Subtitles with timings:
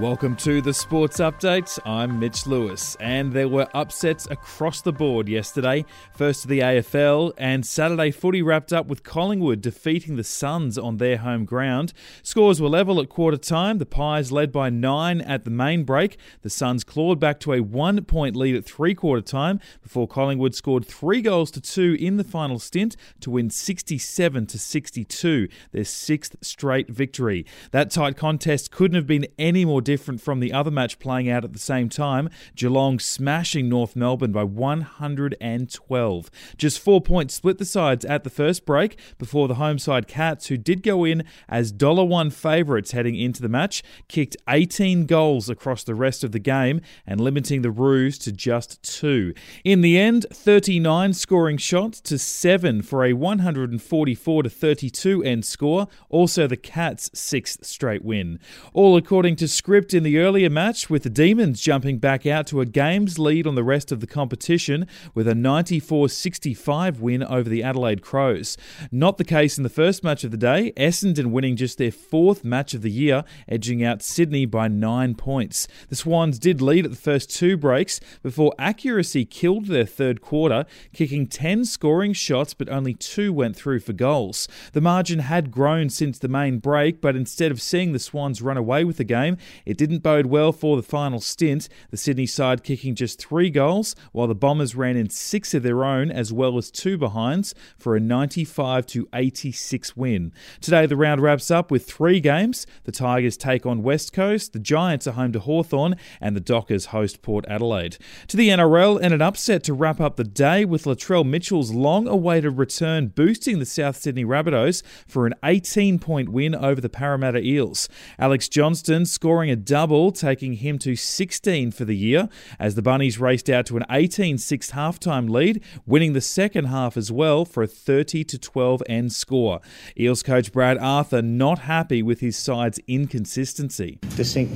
[0.00, 1.78] Welcome to the Sports Update.
[1.86, 5.84] I'm Mitch Lewis, and there were upsets across the board yesterday.
[6.16, 10.96] First to the AFL, and Saturday footy wrapped up with Collingwood defeating the Suns on
[10.96, 11.92] their home ground.
[12.24, 13.78] Scores were level at quarter time.
[13.78, 16.18] The Pies led by nine at the main break.
[16.42, 20.56] The Suns clawed back to a one point lead at three quarter time before Collingwood
[20.56, 25.84] scored three goals to two in the final stint to win 67 to 62, their
[25.84, 27.46] sixth straight victory.
[27.70, 31.44] That tight contest couldn't have been any more different from the other match playing out
[31.44, 36.30] at the same time, Geelong smashing North Melbourne by 112.
[36.56, 40.46] Just four points split the sides at the first break before the home side Cats,
[40.46, 45.48] who did go in as dollar $1 favourites heading into the match, kicked 18 goals
[45.48, 49.34] across the rest of the game and limiting the Roos to just two.
[49.64, 55.88] In the end, 39 scoring shots to 7 for a 144 to 32 end score,
[56.08, 58.38] also the Cats' sixth straight win.
[58.72, 62.46] All according to Script script in the earlier match, with the Demons jumping back out
[62.46, 67.24] to a game's lead on the rest of the competition with a 94 65 win
[67.24, 68.56] over the Adelaide Crows.
[68.92, 72.44] Not the case in the first match of the day, Essendon winning just their fourth
[72.44, 75.66] match of the year, edging out Sydney by nine points.
[75.88, 80.66] The Swans did lead at the first two breaks before accuracy killed their third quarter,
[80.92, 84.46] kicking 10 scoring shots, but only two went through for goals.
[84.72, 88.56] The margin had grown since the main break, but instead of seeing the Swans run
[88.56, 92.62] away with the game, it didn't bode well for the final stint, the Sydney side
[92.62, 96.58] kicking just three goals, while the Bombers ran in six of their own as well
[96.58, 100.32] as two behinds for a 95 to 86 win.
[100.60, 102.66] Today the round wraps up with three games.
[102.84, 106.86] The Tigers take on West Coast, the Giants are home to Hawthorn, and the Dockers
[106.86, 107.98] host Port Adelaide.
[108.28, 112.58] To the NRL and an upset to wrap up the day with Latrell Mitchell's long-awaited
[112.58, 117.88] return boosting the South Sydney Rabbitohs for an 18-point win over the Parramatta Eels.
[118.18, 122.28] Alex Johnston scoring a double, taking him to 16 for the year
[122.58, 126.96] as the Bunnies raced out to an 18 6 halftime lead, winning the second half
[126.96, 129.60] as well for a 30 12 end score.
[129.98, 133.98] Eels coach Brad Arthur not happy with his side's inconsistency.
[134.16, 134.50] Just think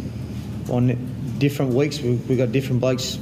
[0.68, 0.96] on
[1.38, 3.18] different weeks we've got different blokes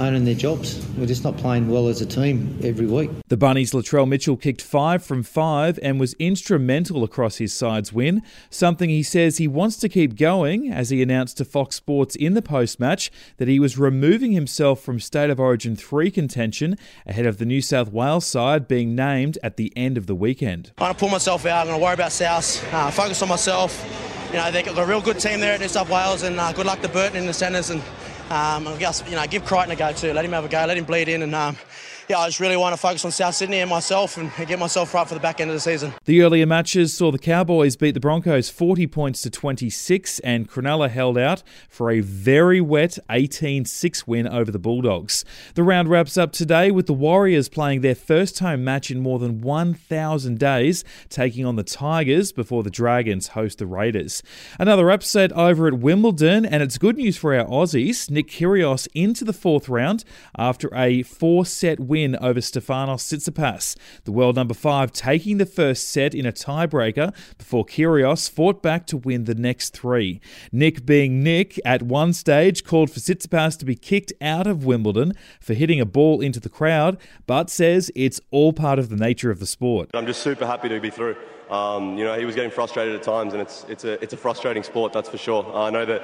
[0.00, 0.84] owning their jobs.
[0.96, 3.10] We're just not playing well as a team every week.
[3.28, 8.22] The Bunnies' Latrell Mitchell kicked five from five and was instrumental across his side's win,
[8.48, 12.34] something he says he wants to keep going as he announced to Fox Sports in
[12.34, 17.26] the post match that he was removing himself from State of Origin 3 contention ahead
[17.26, 20.72] of the New South Wales side being named at the end of the weekend.
[20.78, 23.28] I'm going to pull myself out, I'm going to worry about South, uh, focus on
[23.28, 24.08] myself.
[24.30, 26.52] You know, they've got a real good team there at New South Wales, and uh,
[26.52, 27.70] good luck to Burton in the centres.
[27.70, 27.82] And
[28.30, 30.12] um, I guess, you know, give Crichton a go too.
[30.12, 30.64] Let him have a go.
[30.64, 31.56] Let him bleed in and um,
[32.10, 34.92] yeah, I just really want to focus on South Sydney and myself and get myself
[34.94, 35.94] right for the back end of the season.
[36.06, 40.90] The earlier matches saw the Cowboys beat the Broncos 40 points to 26, and Cronulla
[40.90, 45.24] held out for a very wet 18 6 win over the Bulldogs.
[45.54, 49.20] The round wraps up today with the Warriors playing their first home match in more
[49.20, 54.20] than 1,000 days, taking on the Tigers before the Dragons host the Raiders.
[54.58, 58.10] Another upset over at Wimbledon, and it's good news for our Aussies.
[58.10, 60.02] Nick Kyrgios into the fourth round
[60.36, 65.46] after a four set win win over Stefanos Tsitsipas, the world number five taking the
[65.46, 70.20] first set in a tiebreaker before Kyrgios fought back to win the next three.
[70.50, 75.12] Nick, being Nick, at one stage called for Tsitsipas to be kicked out of Wimbledon
[75.40, 76.96] for hitting a ball into the crowd,
[77.26, 79.90] but says it's all part of the nature of the sport.
[79.92, 81.16] I'm just super happy to be through.
[81.50, 84.16] Um, you know, he was getting frustrated at times, and it's it's a it's a
[84.16, 85.44] frustrating sport, that's for sure.
[85.54, 86.02] I know that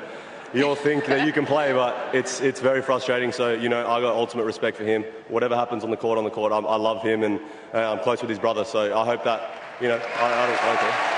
[0.56, 3.30] you all think that you can play, but it's it's very frustrating.
[3.30, 5.04] So you know, I got ultimate respect for him.
[5.28, 7.40] Whatever happens on the court, on the court, I'm, i love him, and
[7.74, 8.64] uh, I'm close with his brother.
[8.64, 11.16] So I hope that you know, I, I don't, I don't care.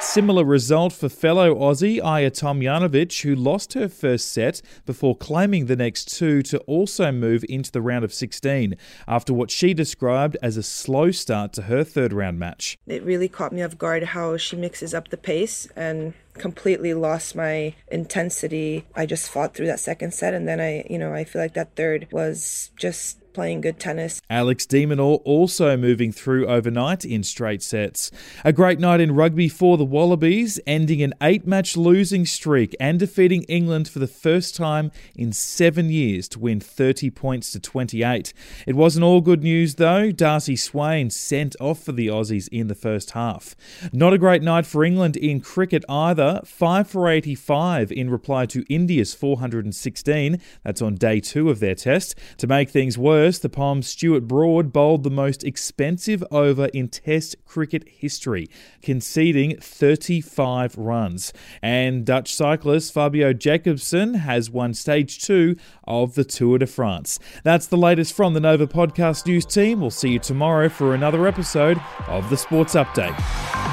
[0.00, 5.74] Similar result for fellow Aussie Ajla Tomljanovic, who lost her first set before claiming the
[5.74, 8.76] next two to also move into the round of 16
[9.08, 12.78] after what she described as a slow start to her third round match.
[12.86, 17.34] It really caught me off guard how she mixes up the pace and completely lost
[17.34, 18.86] my intensity.
[18.94, 21.54] I just fought through that second set and then I, you know, I feel like
[21.54, 24.20] that third was just playing good tennis.
[24.28, 28.10] Alex de Minaur also moving through overnight in straight sets.
[28.44, 32.98] A great night in rugby for the Wallabies, ending an eight match losing streak and
[32.98, 38.32] defeating England for the first time in seven years to win 30 points to 28.
[38.66, 40.10] It wasn't all good news though.
[40.10, 43.54] Darcy Swain sent off for the Aussies in the first half.
[43.92, 48.46] Not a great night for England in cricket either India 5 for 85 in reply
[48.46, 50.40] to India's 416.
[50.64, 52.18] That's on day two of their test.
[52.38, 57.36] To make things worse, the Poms Stuart Broad bowled the most expensive over in Test
[57.44, 58.48] cricket history,
[58.82, 61.32] conceding 35 runs.
[61.62, 67.18] And Dutch cyclist Fabio Jakobsen has won stage two of the Tour de France.
[67.44, 69.80] That's the latest from the Nova Podcast News team.
[69.80, 73.67] We'll see you tomorrow for another episode of the Sports Update.